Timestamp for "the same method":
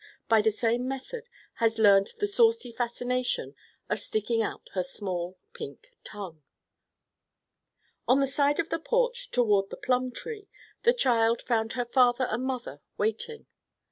0.41-1.29